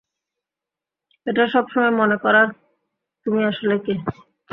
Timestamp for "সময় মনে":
1.69-2.17